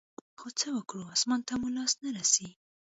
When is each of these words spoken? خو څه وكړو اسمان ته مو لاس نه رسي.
خو 0.39 0.47
څه 0.59 0.67
وكړو 0.75 1.03
اسمان 1.15 1.41
ته 1.47 1.53
مو 1.59 1.67
لاس 1.75 1.93
نه 2.03 2.09
رسي. 2.17 2.47